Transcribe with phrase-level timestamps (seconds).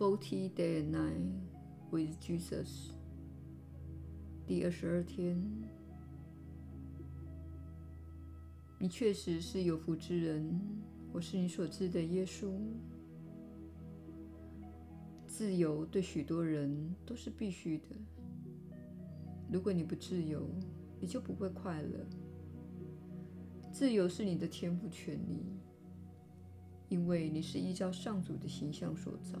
[0.00, 1.30] Forty Day and Night
[1.90, 2.92] with Jesus，
[4.46, 5.36] 第二十二天，
[8.78, 10.58] 你确实是有福之人。
[11.12, 12.50] 我是你所知的耶稣。
[15.26, 17.84] 自由对许多人都是必须的。
[19.52, 20.48] 如果你不自由，
[20.98, 22.06] 你就不会快乐。
[23.70, 25.44] 自由是你的天赋权利，
[26.88, 29.38] 因为你是依照上主的形象所造。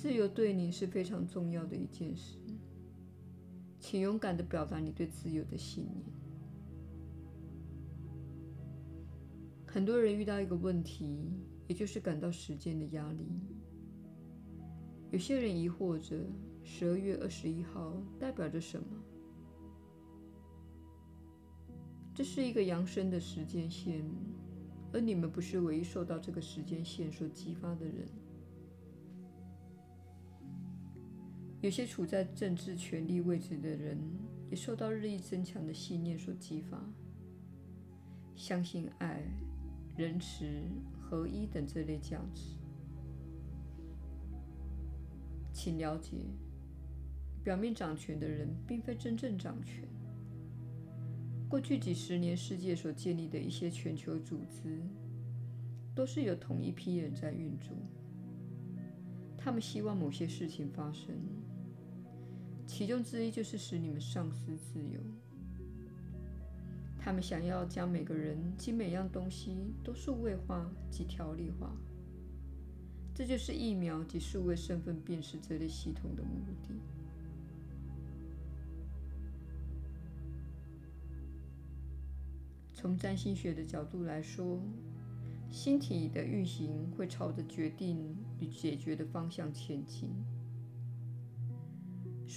[0.00, 2.38] 自由对你是非常重要的一件事，
[3.78, 6.02] 请勇敢地表达你对自由的信念。
[9.66, 11.30] 很多人遇到一个问题，
[11.68, 13.26] 也就是感到时间的压力。
[15.10, 16.16] 有些人疑惑着，
[16.64, 18.86] 十二月二十一号代表着什么？
[22.14, 24.02] 这是一个扬升的时间线，
[24.94, 28.08] 而你们不是唯一受到这个时间线所激发的人。
[31.60, 33.98] 有些处在政治权力位置的人，
[34.48, 36.82] 也受到日益增强的信念所激发，
[38.34, 39.22] 相信爱、
[39.94, 40.46] 仁慈、
[40.98, 42.56] 合一等这类价值。
[45.52, 46.16] 请了解，
[47.44, 49.86] 表面掌权的人并非真正掌权。
[51.46, 54.80] 过去几十年，世界所建立的一些全球组织，
[55.94, 57.76] 都是由同一批人在运作。
[59.36, 61.14] 他们希望某些事情发生。
[62.70, 65.00] 其中之一就是使你们丧失自由。
[66.98, 71.74] 他们想要将每个人及每样东西都数位化及条例化，
[73.12, 76.30] 这就是疫苗及数位身份辨识这类系统的目
[76.62, 76.74] 的。
[82.72, 84.58] 从占星学的角度来说，
[85.50, 90.08] 星体的运行会朝着决定与解决的方向前进。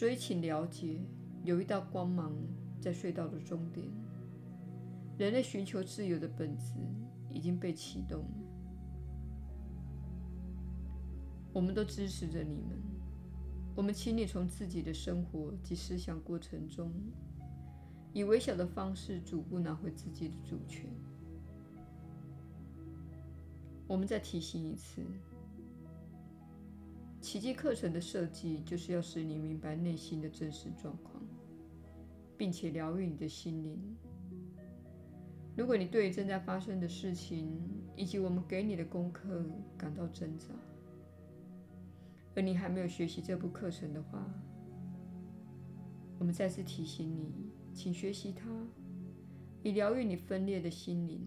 [0.03, 1.00] 所以，请了解，
[1.46, 2.34] 有一道光芒
[2.78, 3.88] 在隧道的终点。
[5.18, 6.74] 人类寻求自由的本质
[7.30, 8.25] 已经被启动。
[11.53, 12.78] 我们都支持着你们。
[13.78, 16.91] 我们请你从自己的生活及思想过程中，
[18.12, 20.90] 以微小的方式逐步拿回自己的主权。
[23.88, 25.02] 我们再提醒一次。
[27.23, 31.23] 奇迹课程的设计就是要使你明白内心的真实状况，
[32.38, 33.79] 并且疗愈你的心灵。
[35.56, 37.57] 如果你对正在发生的事情
[37.95, 39.41] 以及我们给你的功课
[39.78, 40.47] 感到挣扎，
[42.35, 44.29] 而你还没有学习这部课程的话，
[46.19, 48.50] 我们再次提醒你，请学习它，
[49.63, 51.25] 以疗愈你分裂的心灵。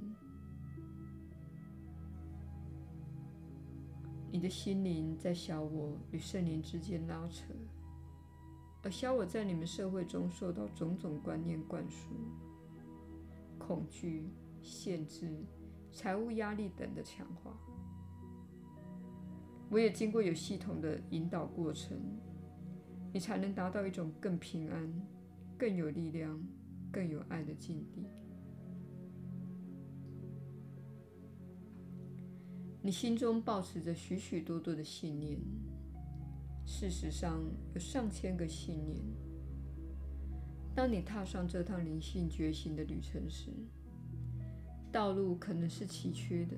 [4.31, 7.45] 你的心灵在小我与圣灵之间拉扯，
[8.83, 12.11] 而小我在你们社会中受到种种观念灌输，
[13.59, 14.29] 恐惧、
[14.61, 15.45] 限制、
[15.93, 17.57] 财务压力等的强化。
[19.71, 21.99] 我也经过有系统的引导过程，
[23.13, 24.93] 你才能达到一种更平安、
[25.57, 26.41] 更有力量、
[26.93, 28.07] 更有爱的境地。
[32.87, 35.37] 你心中抱持着许许多多的信念，
[36.65, 37.43] 事实上
[37.75, 38.97] 有上千个信念。
[40.73, 43.51] 当你踏上这趟灵性觉醒的旅程时，
[44.93, 46.55] 道路可能是崎岖的。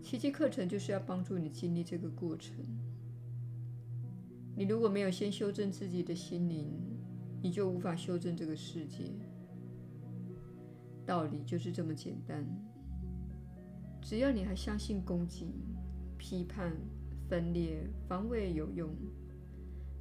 [0.00, 2.54] 奇迹课程就是要帮助你经历这个过程。
[4.54, 6.70] 你如果没有先修正自己的心灵，
[7.42, 9.10] 你就无法修正这个世界。
[11.04, 12.46] 道理就是这么简单。
[14.02, 15.46] 只要你还相信攻击、
[16.18, 16.72] 批判、
[17.28, 18.90] 分裂、防卫有用，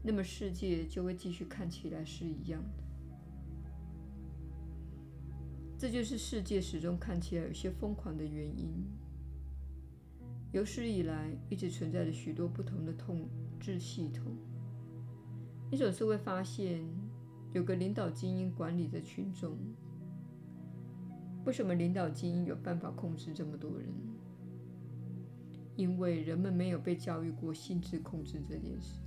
[0.02, 2.84] 那么世界就会继续看起来是一样的。
[5.78, 8.86] 这就是世界始终看起来有些疯狂的原因。
[10.52, 13.30] 有史以来一直存在着许多不同的统
[13.60, 14.36] 治系统，
[15.70, 16.84] 你总是会发现
[17.54, 19.56] 有个领导精英管理的群众。
[21.46, 23.88] 为什么领导精英有办法控制这么多人？
[25.76, 29.00] 因为人们没有被教育过心智控制这件事。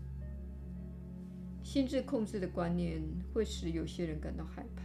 [1.62, 3.02] 心智控制的观念
[3.32, 4.82] 会使有些人感到害怕。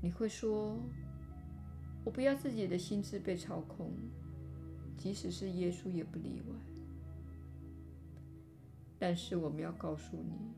[0.00, 0.78] 你会说
[2.06, 3.92] ：“我不要自己的心智被操控，
[4.96, 6.54] 即使是耶稣也不例外。”
[8.98, 10.54] 但是我们要告诉你，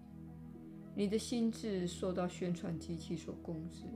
[0.94, 3.86] 你的心智受到宣传机器所控制。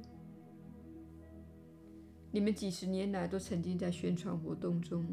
[2.37, 5.07] 你们几十年来都曾经在宣传活动中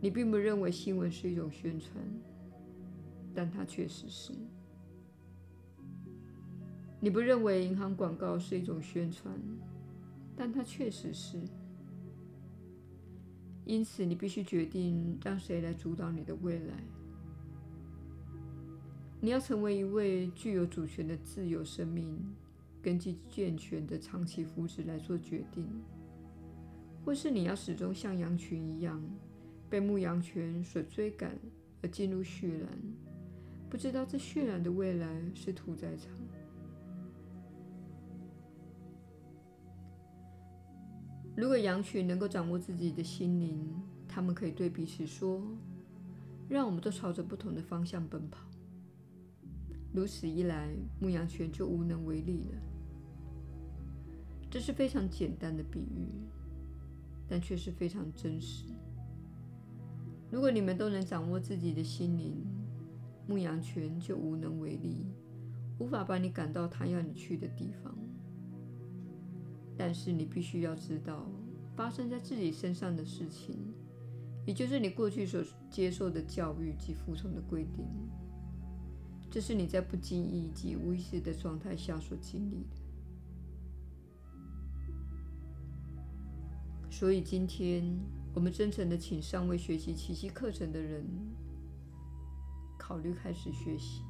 [0.00, 1.94] 你并不认为新闻是一种宣传，
[3.32, 4.32] 但它确实是。
[6.98, 9.32] 你不认为银行广告是一种宣传，
[10.34, 11.38] 但它确实是。
[13.64, 16.74] 因此，你必须决定让谁来主导你的未来。
[19.20, 22.18] 你要成为一位具有主权的自由生命，
[22.82, 25.64] 根据健全的长期福祉来做决定，
[27.04, 29.00] 或是你要始终像羊群一样
[29.70, 31.38] 被牧羊犬所追赶
[31.80, 32.68] 而进入血染，
[33.70, 36.10] 不知道这血染的未来是屠宰场。
[41.36, 43.72] 如果羊群能够掌握自己的心灵，
[44.06, 45.40] 他们可以对彼此说
[46.46, 48.46] ：“让我们都朝着不同的方向奔跑。”
[49.94, 52.71] 如此一来，牧羊犬就无能为力了。
[54.52, 56.12] 这是非常简单的比喻，
[57.26, 58.66] 但却是非常真实。
[60.30, 62.44] 如果你们都能掌握自己的心灵，
[63.26, 65.06] 牧羊犬就无能为力，
[65.78, 67.96] 无法把你赶到它要你去的地方。
[69.74, 71.26] 但是你必须要知道，
[71.74, 73.56] 发生在自己身上的事情，
[74.44, 77.86] 也就是你过去所接受的教育及服从的规定，
[79.30, 82.81] 这是你在不经意及无意识的状态下所经历的。
[86.92, 87.82] 所以今天，
[88.34, 91.02] 我们真诚地请尚未学习奇迹课程的人，
[92.78, 94.04] 考虑开始学习。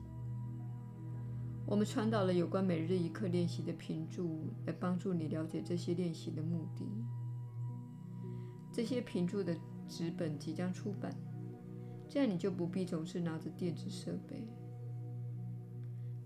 [1.64, 6.84] 我们传导了有关每日一课练习的评注，来帮助你了解这些练习的目的。
[8.72, 9.56] 这些评注的
[9.88, 11.14] 纸本即将出版，
[12.08, 14.44] 这样你就不必总是拿着电子设备。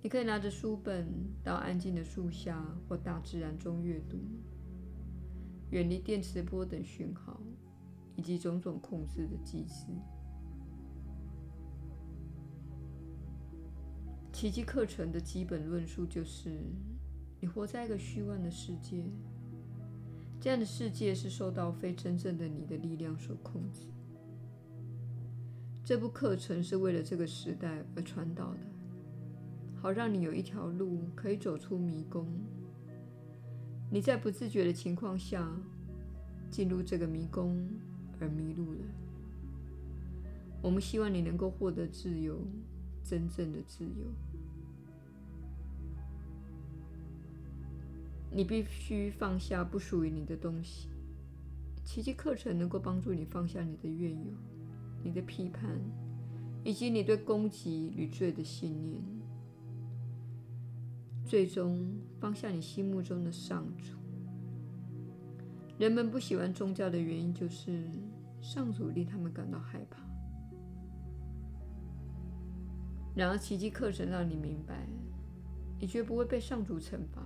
[0.03, 1.07] 你可以拿着书本
[1.45, 4.17] 到安静的树下或大自然中阅读，
[5.71, 7.41] 远离电磁波等讯号
[8.15, 9.87] 以及种种控制的机制。
[14.33, 16.61] 奇迹课程的基本论述就是：
[17.41, 19.03] 你活在一个虚幻的世界，
[20.39, 23.89] 这样的世界是受到非真正的你的力量所控制。
[25.83, 28.61] 这部课程是为了这个时代而传导的，
[29.75, 32.27] 好让你有一条路可以走出迷宫。
[33.91, 35.49] 你在不自觉的情况下
[36.51, 37.69] 进入这个迷宫
[38.21, 38.81] 而迷路了。
[40.63, 42.39] 我们希望你能够获得自由，
[43.05, 44.13] 真正的自由。
[48.33, 50.89] 你必须放下不属于你的东西。
[51.85, 54.33] 奇迹课程能够帮助你放下你的怨尤、
[55.05, 55.71] 你的批判，
[56.65, 59.01] 以及你对攻击与罪的信念，
[61.27, 63.93] 最终放下你心目中的上主。
[65.77, 67.85] 人们不喜欢宗教的原因就是
[68.41, 69.99] 上主令他们感到害怕。
[73.17, 74.87] 然而，奇迹课程让你明白，
[75.81, 77.21] 你绝不会被上主惩罚。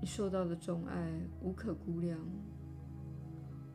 [0.00, 2.18] 你受到的钟爱无可估量，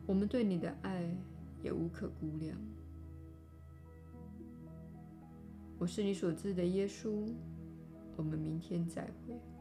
[0.06, 1.16] 我们对你的爱
[1.62, 2.58] 也无可估量。
[5.78, 7.26] 我是你所知的耶稣，
[8.16, 9.55] 我们明天再会。